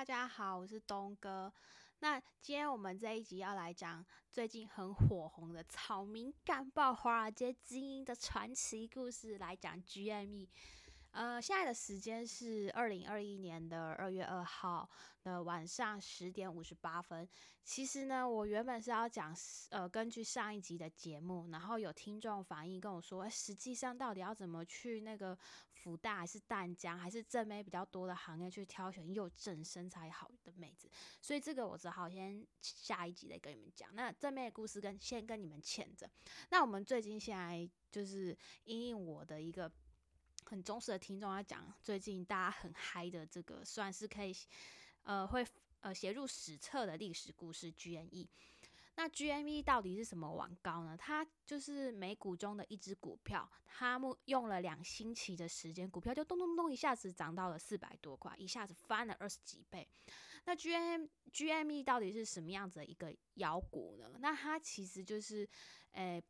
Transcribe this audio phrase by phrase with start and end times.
[0.00, 1.52] 大家好，我是东哥。
[1.98, 10.48] 那今天我们这一集要来讲最近很火红的草民干爆华尔街精英的传奇故事，来讲 GME。
[11.12, 14.88] 呃，现在的时间是二零二一年的二月二号
[15.24, 17.28] 的晚上十点五十八分。
[17.64, 19.36] 其实呢，我原本是要讲，
[19.70, 25.36] 呃，根据上一集的节目，然后有听众反映跟我说，实际上到底要怎么去那个
[25.72, 30.88] 福大还是淡江还是正妹比较多的行业去挑选又正身材好的妹子，
[31.20, 33.94] 所以这个我只好先下一集再跟你们讲。
[33.94, 36.08] 那正妹的故事跟先跟你们欠着。
[36.50, 39.70] 那我们最近现在就是因应我的一个。
[40.50, 44.34] 很忠实的听众要讲，最近大家很嗨的这个，算是可以，
[45.04, 45.46] 呃，会
[45.78, 48.26] 呃写入史册的历史故事 GME。
[48.96, 50.96] 那 GME 到底是什么网高呢？
[50.96, 59.86] 它就是美股中的一只股票，它用了两星期的时间，股票就咚咚咚一下子涨到了四百多块，一下子翻了二十几倍。
[60.46, 64.18] 那 GM GME 到底是什么样子的一个妖股呢？
[64.18, 65.48] 那它其实就是，
[65.92, 66.20] 诶。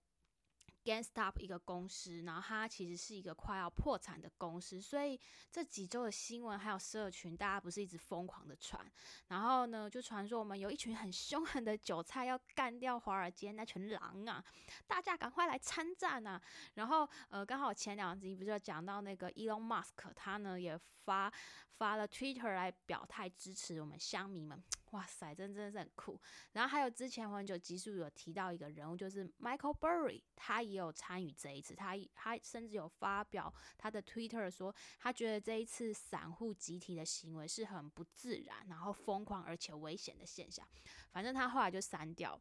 [0.90, 5.18] GameStop 一个公司，然后它其实是一个快要破产的公司，所以
[5.52, 8.84] 这几周的新闻还有社群，大家不是一直疯狂的传，
[9.28, 14.44] 然后呢就传说我们有一群很凶狠的韭菜要干掉华尔街那群狼啊，
[14.88, 16.40] 大家赶快来参战啊！
[16.74, 21.32] 然后呃刚好前两集不是讲到那个 Elon Musk，他呢也发
[21.70, 24.60] 发了 Twitter 来表态支持我们乡民们。
[24.90, 26.20] 哇塞，真真的是很酷。
[26.52, 31.74] 然后还有之前很久集数有提到一个人物，就是 Michael Burry，他也有参与这一次。
[31.74, 40.66] 他他甚至有发表他的 Twitter 说，他觉得这一次散户集体的行为是很不自然，然后疯狂而且危险的现象。
[41.10, 42.40] 反正他后来就删掉。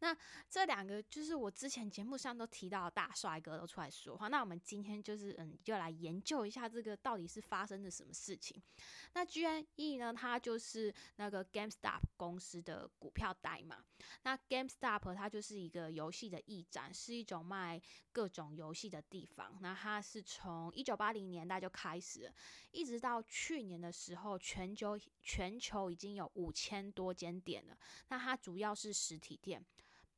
[0.00, 0.16] 那
[0.48, 8.62] 这两个就是我之前节目上都提到的大帅哥都出来说话，那我们今天就是嗯，就来研究一下这个到底是发生了什么事情。
[9.14, 13.84] 那 GME 呢，它就是那个 GameStop 公司的股票代码。
[14.22, 17.80] 那 GameStop 它就是一个游戏的驿站，是一种卖
[18.12, 19.58] 各种游戏的地方。
[19.60, 22.32] 那它是从一九八零年代就开始，
[22.70, 27.76] 一直到去年的时候，全球全球已经有五千多间店了。
[28.08, 29.64] 那它主要是实体店。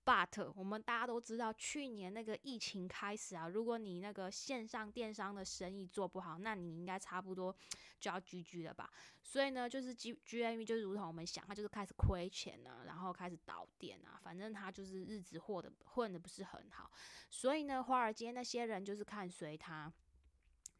[0.05, 7.55] But 我们大家都知道，去年那个疫情开始啊，如果你那个线上电商的生意做不好，那你应该差不多
[8.01, 8.91] 就要 GG 了吧。
[9.23, 16.91] 所以呢，就是 G GME 就如同我们想，它就是开始亏钱啊，然后开始倒店啊，反正它就是日子过得混的不是很好。
[17.29, 19.93] 所以呢，华尔街那些人就是看随他。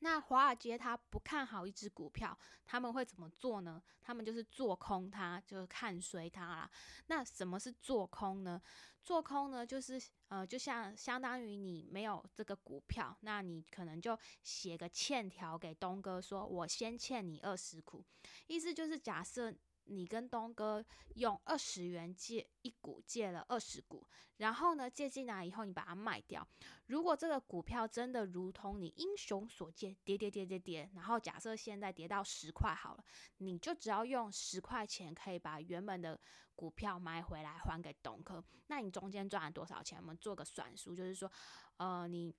[0.01, 3.83] 那华尔街他不看好一只股票，他们会怎么做呢？
[4.03, 6.71] 他们就是做空它，就是看衰它啦。
[7.07, 8.61] 那什么是做空呢？
[9.03, 18.05] 做空呢，就是呃，就像相当于你没有这个股票，那你可能就写个欠条给东哥，说我先欠你二十股，
[18.47, 19.55] 意思就是假设。
[19.91, 20.85] 你跟东哥
[21.17, 24.07] 用二十元借一股，借了二十股，
[24.37, 26.47] 然后呢，借进来以后你把它卖掉。
[26.87, 33.05] 如果这个股票真的如同你英雄所见，跌跌跌跌跌，然后假设现在跌到十块好了，
[33.39, 36.19] 你就只要用十块钱可以把原本的
[36.55, 38.43] 股票买回来还给东哥。
[38.69, 39.99] 那你中间赚了多少钱？
[39.99, 41.31] 我们做个算数，就是说，
[41.77, 42.35] 呃，你。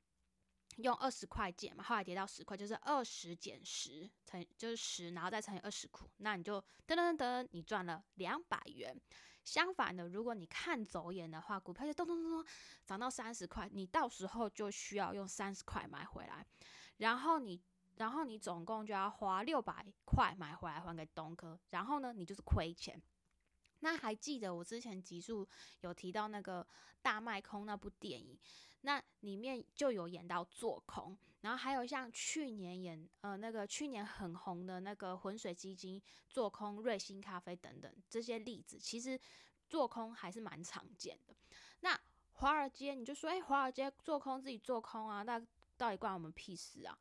[0.77, 8.99] 用二十块减嘛，后来跌到十块，就是二十减十乘就是十，然后再乘以二十股，那你就噔噔噔噔，你赚了两百元。
[9.43, 12.45] 相反的，如果你看走眼的话，股票就咚咚咚咚
[12.85, 16.45] 涨到三十块，你到时候就需要用三十块买回来，
[16.97, 17.59] 然后你
[17.95, 23.01] 然后你总共就要花六百块买回来还给东哥，然后呢，你就是亏钱。
[23.79, 25.47] 那还记得我之前集数
[25.79, 26.65] 有提到那个
[27.01, 28.37] 大卖空那部电影，
[28.81, 39.19] 那里面就有演到做空，然后还有像去年演呃那个去年很红的那个浑水基金做空瑞幸咖啡等等这些例子，其实
[39.67, 41.35] 做空还是蛮常见的。
[41.81, 41.99] 那
[42.33, 45.39] 华尔街你就说，哎，华尔街做空自己做空啊，那
[45.77, 46.97] 到底关我们屁事啊？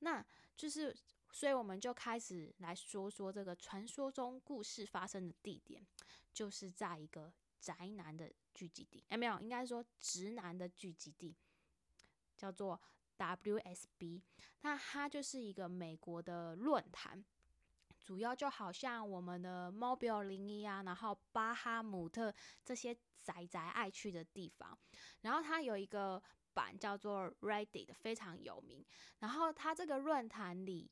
[0.00, 0.24] 那
[0.56, 0.96] 就是。
[1.32, 5.86] 所以我们就开始来说说这个传说中故事发生的地点，
[6.32, 7.30] 就是在一个
[7.60, 11.34] 宅男的聚集地，哎，没有，应该说直男的聚集地，
[12.36, 12.80] 叫做
[13.18, 14.22] WSB。
[14.60, 17.24] 那它就是一个美国的论坛，
[18.00, 24.78] 主要就好像我们的猫表零一啊，然后巴哈姆特这些宅宅爱去的地方。
[25.22, 26.22] 然后它有一个
[26.54, 28.84] 版叫做 Reddit，非常有名。
[29.18, 30.90] 然后它这个论坛里。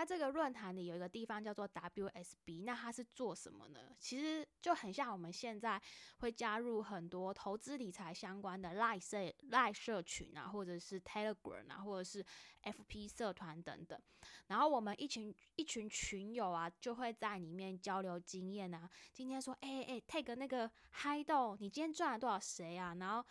[0.00, 3.94] 它这个论坛里有一个地方叫做 WSB，那它是做什么呢？
[3.98, 5.78] 其实就很像我们现在
[6.20, 12.24] 会加入很多投资理财相关的赖社赖社群啊，或者是 Telegram 啊，或者是
[12.62, 14.00] FP 社团等等。
[14.46, 18.88] 然后我们一群一群群友啊，就会在里面交流经验啊。
[19.12, 22.94] 今天说，哎哎，take 那个嗨豆，你今天赚了多少谁啊？
[22.98, 23.22] 然后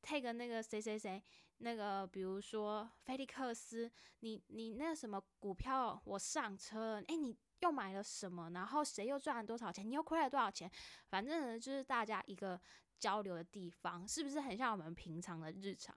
[0.00, 1.20] take 那个谁谁谁。
[1.64, 3.88] 那个，比如说菲利克斯，
[4.18, 8.50] 你你那什么股票，我上车，哎，你又买了什么？
[8.50, 9.88] 然后谁又赚了多少钱？
[9.88, 10.68] 你又亏了多少钱？
[11.08, 12.60] 反正呢，就是大家一个
[12.98, 15.96] 交流的地方，是不是很像我们平常的日常？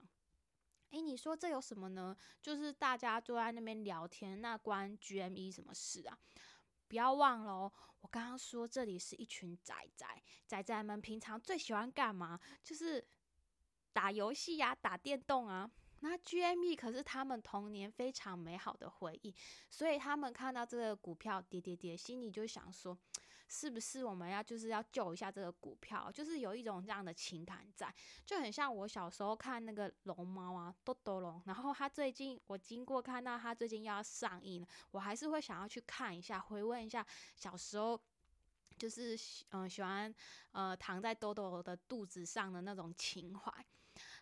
[0.90, 2.16] 哎，你说这有什么呢？
[2.40, 6.16] 就是大家坐在那边聊天，那关 GME 什么事啊？
[6.86, 7.72] 不要忘了哦，
[8.02, 10.06] 我刚刚说这里是一群仔仔，
[10.46, 12.38] 仔仔们平常最喜欢干嘛？
[12.62, 13.04] 就是。
[13.96, 15.70] 打游戏呀，打电动啊，
[16.00, 19.34] 那 GME 可是他们童年非常美好的回忆，
[19.70, 22.94] 所以他们看到这个股票跌跌跌，心里就想说，
[23.48, 27.90] 是不是我们要就是要救一下这个股票，就是有一种这样的情感在，
[28.26, 37.98] 就很像我小时候看那个龙猫啊，豆豆龙，然后他最近我经过看到他最近要上映了，我还是会想要去看一下，回味一下小时候。
[38.78, 39.16] 就是
[39.52, 40.14] 嗯，喜欢
[40.52, 43.50] 呃躺在豆豆的肚子上的那种情怀。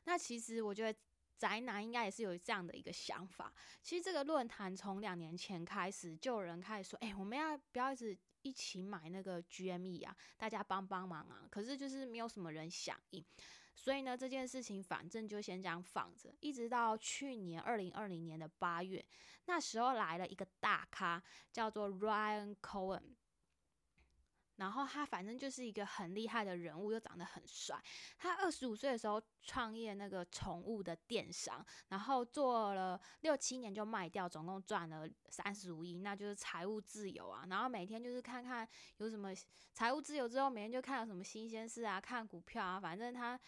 [0.05, 0.99] 那其实我觉得
[1.37, 3.53] 宅男应该也是有这样的一个想法。
[3.83, 10.17] 其实这个论坛从两年前开始，就有人开始说：“哎，我们要不要一直一起买那个 GME 啊？
[10.37, 13.25] 大家帮帮忙啊！”可是就是没有什么人响应。
[13.77, 19.05] 所以呢，这件事情反正就先这样放着，一直到去年二零二零年的八月，
[19.47, 21.21] 那时候来了一个大咖，
[21.53, 23.17] 叫做 Ryan Cohen。
[24.57, 27.83] 然后他反正就是一个很厉害的人物，又长得很帅。
[28.17, 37.45] 他二十五岁的时候创业那个宠物的电商，然后做了六七年就卖掉，总共赚了三十五亿，那就是财务自由啊。
[37.51, 38.69] 然后每天就是看看
[38.99, 39.31] 有什么
[39.73, 43.39] 财务自由之后，每天就看有什么新鲜事啊，看股票啊，反正他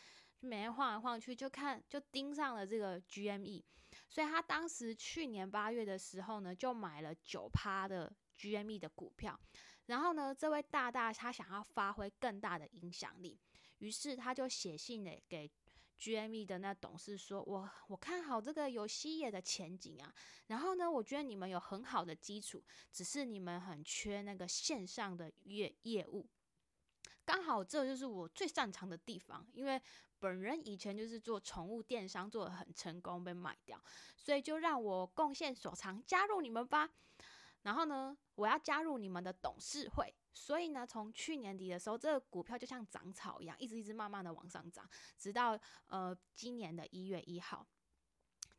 [0.41, 3.63] 每天晃来晃去就看，就盯上了这个 GME。
[4.09, 9.39] 所以他当时去年八月的时候呢，就买了九趴的 GME 的股票。
[9.87, 13.39] 然后呢，这位大大他想要发挥更大的影响力，
[13.79, 15.51] 于是他就写信给给
[15.99, 20.13] GME 的那董事说：“我我看好这个游戏业的前景啊。
[20.49, 22.63] 然后呢，我觉得你们有很好的基础，
[22.93, 26.29] 只是你们很缺那个线上的业业务。
[27.25, 29.81] 刚好这就是我最擅长的地方，因为
[30.19, 33.83] 本人以前就是做宠物电商，做的很成功，被卖掉，
[34.17, 36.91] 所以就让我贡献所长，加入你们吧。”
[37.67, 45.59] 然后呢，我要加入你们的董事会，所以呢，从去年底的时候，这个股票就像长草一样，一直一直慢慢的往上涨，直到
[45.89, 47.67] 呃今年的一月一号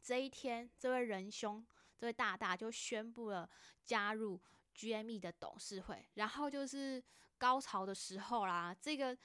[0.01, 1.65] 这一天，这位仁兄，
[1.97, 3.49] 这位大大就宣布了
[3.85, 4.41] 加入
[4.75, 7.01] GME 的董事会，然后就是
[7.37, 9.17] 高潮的时候啦，这个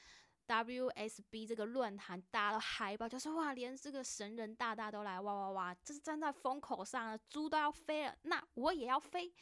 [0.47, 9.35] WSB 这个论坛大家都嗨爆，就说哇，连这个神人大大都来，哇哇哇，这是站在风口上了，猪都要飞了，那我也要飞。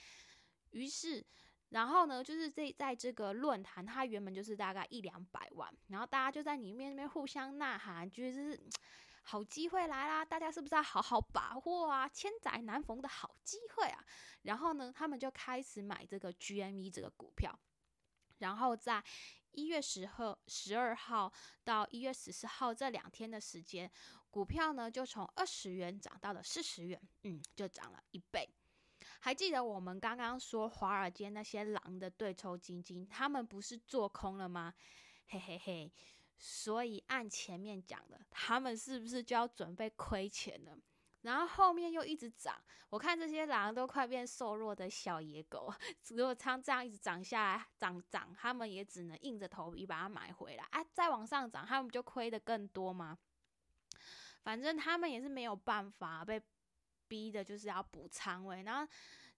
[0.70, 1.24] 于是，
[1.70, 8.60] 然后呢，就是这在这个论坛，它原本就是大概一两百万，然后大家就在里面那边互相呐喊，觉得是
[9.22, 12.08] 好机会来啦，大家是不是要好好把握啊？
[12.08, 14.04] 千载难逢的好机会啊！
[14.42, 17.56] 然后呢，他们就开始买这个 GME 这个股票，
[18.38, 19.04] 然后在
[19.52, 21.32] 一月十号、十二号
[21.62, 23.90] 到一月十四号这两天的时间，
[24.30, 28.48] 股票呢就从二十元涨到了四十元，嗯，就涨了一倍。
[29.22, 34.72] 还记得我们刚刚说华尔街那些狼的对抽基金，他们不是做空了吗？
[35.28, 35.92] 嘿嘿嘿，
[36.38, 40.76] 所以按前面讲的，他们是不是就要准备亏钱了？
[41.20, 45.70] 然后后面又一直涨，我看这些狼都快变瘦弱的小野狗。
[46.08, 50.82] 如果它这样一直涨下来，涨涨，他们也只能硬着头皮把它买回来啊！
[50.94, 53.18] 再往上涨，他们就亏的更多吗？
[54.42, 56.40] 反正他们也是没有办法被。
[57.10, 58.86] 逼的就是要补仓位，然后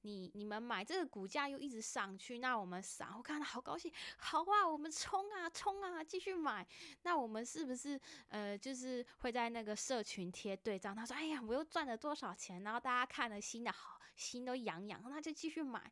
[0.03, 6.67] 你你们买这个股价又一直上去，那我们散户看到好高兴，好啊，我们冲啊冲啊，继续买。
[7.03, 7.99] 那我们是不是
[8.29, 10.95] 呃，就是会在那个社群贴对账？
[10.95, 15.91] 他说：“哎呀，我又赚了多少钱？”然后大家看了心的好心都痒痒，那就继续买。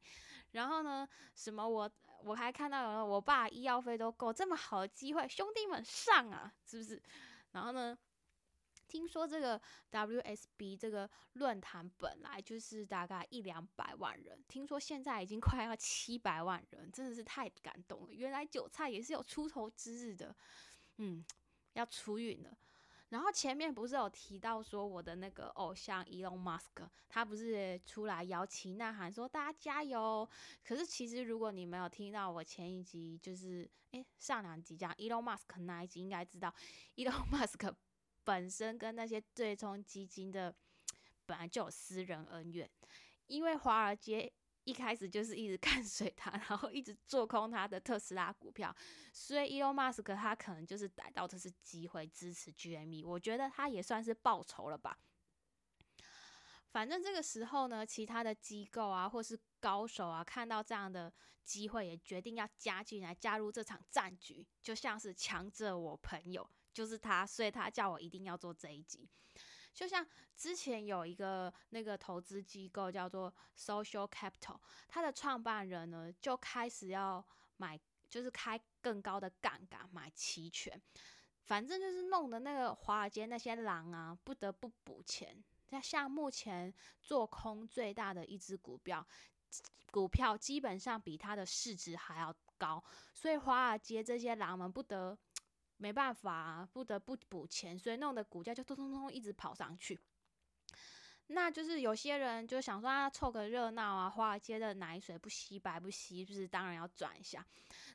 [0.51, 1.91] 然后呢，什么我
[2.23, 7.01] 我还看到有我爸医药费都够，这么好的机会，兄弟们上啊，是不是？
[7.53, 7.97] 然后呢？
[8.91, 9.61] 听说这个
[9.93, 18.13] WSB 这个论坛本来就是大概一两百万人，听说现在已经快要七百万人，真的是太感动了。
[18.13, 20.35] 原来韭菜也是有出头之日的，
[20.97, 21.25] 嗯，
[21.75, 22.51] 要出运了。
[23.11, 30.29] 然后前面不是有提到说我的那个偶像 Elon Musk，他不是出来摇旗呐喊说大家加油。
[30.65, 36.53] 可是其实如果你没有听到我前一集，就是诶上两集讲 Elon Musk 那一集，应该知道
[36.97, 37.75] Elon Musk
[38.25, 40.55] 本身跟那些对冲基金的
[41.27, 42.69] 本来就有私人恩怨，
[43.27, 44.33] 因为华尔街。
[44.65, 48.73] 一开始就是一直 看随他，然后一直做空他的特斯拉股票，
[49.11, 54.97] 所以 Elon Musk 他可能就是逮到这次机会支持 GME，我觉得他也算是报仇了吧。
[56.71, 61.11] 反正这个时候呢，其他的机构啊，或是高手啊，看到这样的
[61.43, 69.09] 机会，也决定要加进来加入这场战局，就像是强者我朋友就是他，所以他叫我一定要做这一集。
[69.73, 70.05] 就像
[70.37, 74.59] 之前有一个那个投资机构叫做 Social Capital，
[74.89, 77.25] 它的创办人呢就开始要
[77.57, 80.81] 买，就是开更高的杠杆买期权，
[81.45, 85.43] 反正就是弄得那个华尔街那些狼啊不得不补钱。
[85.69, 89.07] 那像目前做空最大的一只股票，
[89.93, 92.83] 股票基本上比它的市值还要高，
[93.15, 95.17] 所以华尔街这些狼们不得。
[95.81, 99.99] 没办法，不得不补钱，所以弄得股价就咚咚咚一直跑上去。
[101.33, 107.47] 那就是有些人就想说啊，凑个热闹啊，华尔街的奶水不吸白不吸，就是当然要转一下。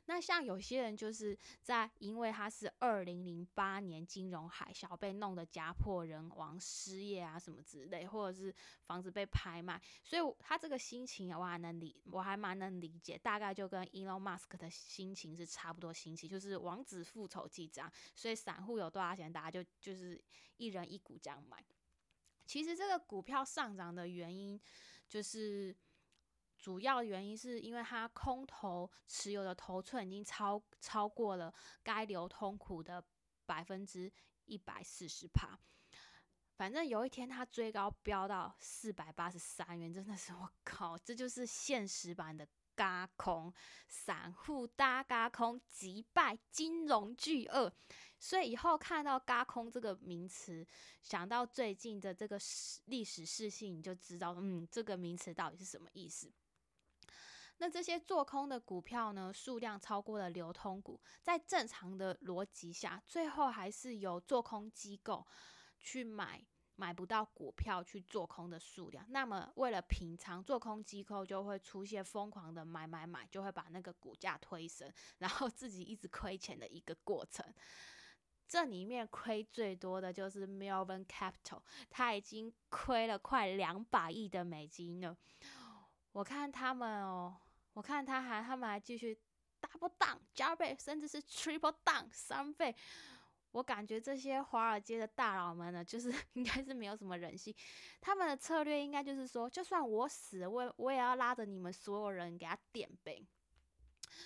[0.06, 8.54] 那像有些人就是在，因为他是二零零八年金融海啸被弄得家破人亡、失业啊什么之类，或者是
[8.86, 20.18] 房子被拍卖，所以他这个心情我还能理，我还蛮能理解，大概就跟 Elon Musk 的心情是差不多心情，就是王子复仇记这样，所以散户有多少钱，大家就就是
[20.56, 21.62] 一人一股这样买。
[22.46, 24.58] 其实这个股票上涨的原因
[25.08, 25.76] 就是。
[26.58, 33.04] 主要原因是因为它空头持有的头寸已经超超过了该流通股的
[33.44, 34.10] 百分之
[34.46, 35.56] 一百四十帕，
[36.56, 43.52] 反正有一天它追高飙到四百八十三元，真的是我靠，这就是现实版的嘎空，
[43.86, 47.72] 散户大嘎空击败金融巨鳄，
[48.18, 50.66] 所以以后看到嘎空这个名词，
[51.02, 52.38] 想到最近的这个
[52.86, 56.32] 历史事性，你就知道，嗯，这个名词到底是什么意思。
[57.58, 65.26] 那这些做空的股票呢，数量超过了流通股，在正常的逻辑下，最后还是由做空机构
[65.78, 66.44] 去买
[66.74, 69.06] 买不到股票去做空的数量。
[69.08, 77.42] 那么为了平仓，做空机构就会出现疯狂的买买买，就会把那个股价推升，然后自己一直亏钱的一个过程。
[78.48, 81.60] 这里面亏最多的就是 Melvin Capital，
[81.90, 85.16] 它已经亏了快两百亿的美金了。
[86.12, 87.36] 我看他们哦。
[87.74, 89.14] 我看他还，他们还继续
[89.60, 92.74] double down 加倍，甚至是 triple down 三倍。
[93.50, 97.54] 我感觉这些华尔街的大佬们呢，就是 应该是没有什么人性。
[98.00, 103.22] 他们的策略应该就是说，就算我死，我我也要拉着你们所有人给他垫背。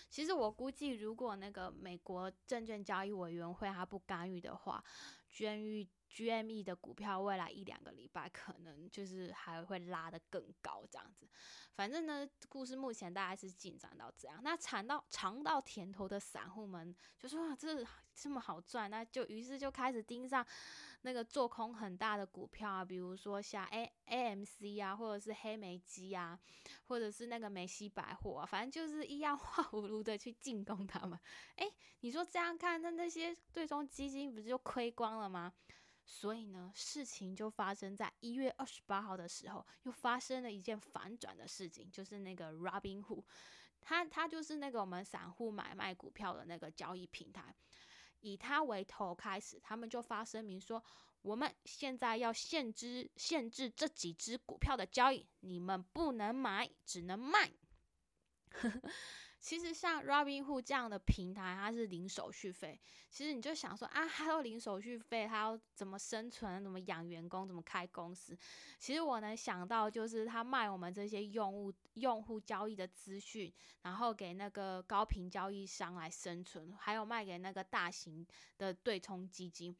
[0.08, 4.82] 其实我估计，如果那个美国证券交易委员会他不干预的话，
[5.28, 11.28] 捐于 GME 的股票，未来一两个礼拜可能就是还会拉得更高这样子。
[11.74, 14.40] 反正呢，故事目前大概是进展到这样。
[14.42, 20.44] 那尝到尝到甜头的散户们就说：“哇，这这么好赚！”那就于是就开始盯上
[21.02, 26.38] 那个做空很大的股票啊，比如说像 A AMC 啊，或者是黑莓机啊，
[26.88, 31.18] 或者是那个梅西百货啊，反正就是一样画葫芦的去进攻他们。
[31.56, 35.52] 诶，你说这样看，那那些对冲基金不是就亏光了吗？
[36.04, 43.22] 所以呢，事情就发生在一月二十八号的时候，又发生了一件反转的事情，就是那个 Robinhood，
[43.80, 47.54] 他他就是那个我们散户买卖股票的那个交易平台，
[48.20, 50.82] 以他为头开始，他们就发声明说，
[51.22, 57.52] 我们现在要限制限制这几只股票的交易，你们不能买，只能卖。
[59.40, 62.78] 其实像 Robinhood 这样的平台，它是零手续费。
[63.08, 66.62] 其实你就想说啊，它要零手续费，它要怎么生存？
[66.62, 67.46] 怎么养员工？
[67.48, 68.36] 怎么开公司？
[68.78, 78.26] 其实我能想到，就是他卖我们这些用户用户交易的资讯，然后给那个高频交易商来生存，还有卖给那个大型
[78.58, 79.74] 的对冲基金。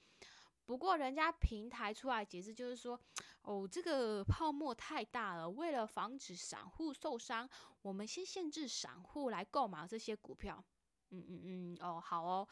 [0.70, 2.96] 不过，人家平台出来解释，就是说，
[3.42, 7.50] 哦，这个泡沫太大了，为了防止散户受伤，
[7.82, 10.64] 我们先限制散户来购买这些股票。
[11.08, 11.40] 嗯嗯
[11.74, 12.46] 嗯，哦，好哦。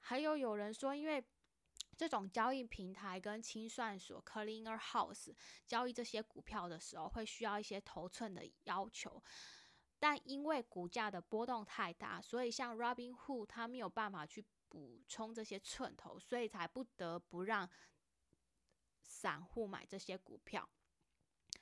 [0.00, 1.24] 还有有人说，因为
[1.96, 5.32] 这种交易平台跟清算所 （cleaner house）
[5.66, 9.22] 交易这些股票的时候，会需要一些头寸的要求，
[9.98, 14.44] 但因为股价的波动太大，所以像 Robinhood 它没有办法去。
[14.68, 17.68] 补充这些寸头，所以才不得不让
[19.02, 20.68] 散户买这些股票。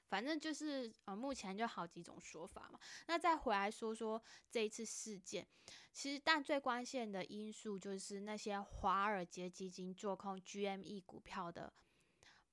[0.09, 2.79] 反正就是呃，目前就好几种说法嘛。
[3.09, 5.47] 那再回来说说这一次事件，
[5.93, 11.73] 其实但最关键的因素就是那些华尔街基金做空 GME 股票的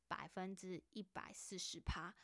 [0.08, 2.16] 百分之一百四十趴，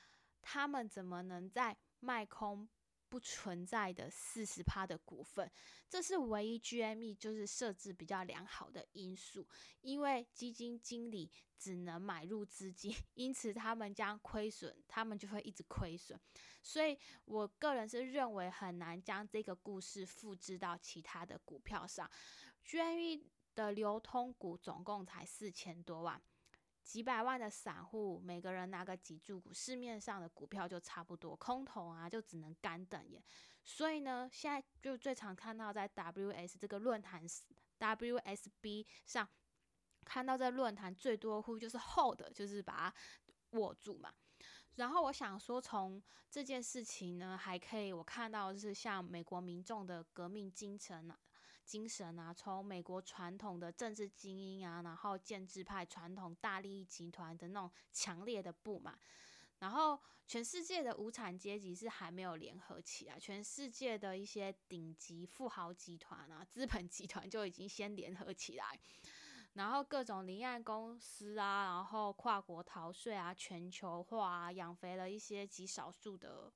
[0.42, 2.68] 他们怎么能在卖空？
[3.10, 5.50] 不存在的四十趴的股份，
[5.90, 9.48] 这是唯一 GME 就是设置比较良好的因素，
[9.82, 16.20] 因为基金经理只能买入资金， 因此他们将亏损，他们就会一直亏损。
[16.62, 22.10] 所以我个人是认为很难将这个故事复制到其他的股票上。
[22.66, 23.24] GME
[23.56, 26.22] 的流通股总共才四千多万。
[26.90, 33.24] 几百万的散户，每个人拿个几注股，市面上的股票就差不多，空头啊就只能干等眼。
[33.64, 37.24] 所以呢，现在就最常看到在 WS 这个论坛
[37.78, 39.30] WSB 上
[40.04, 42.96] 看到这论坛最多户就是 hold，就是把它
[43.52, 44.12] 握住嘛。
[44.74, 51.20] 然后我想说，从这件事情呢，还可以我看到就是像美国民众的革命精神啊。
[51.70, 58.98] 精神啊，从美国传统的政治精英啊，然后建制派传统大利益集团的那种强烈的不满，
[59.60, 68.80] 然后全世界的无产阶级是还没有联合起来，全世界的一些顶级富豪集团啊，资本集团就已经先联合起来，
[69.54, 76.52] 然后各种离岸公司啊，然后跨国逃税啊，全球化啊，养肥了一些极少数的。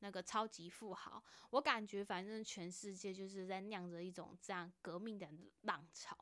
[0.00, 5.26] 那个超级富豪，我感觉反正全世界就是在酿着一种这样革命的
[5.62, 6.16] 浪潮。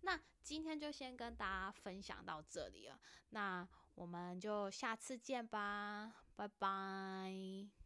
[0.00, 2.98] 那今天就先跟大家分享到这里了，
[3.30, 7.79] 那我们就下次见吧，拜拜。